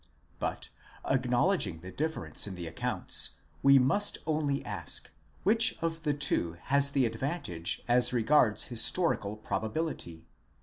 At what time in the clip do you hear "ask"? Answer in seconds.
4.65-5.11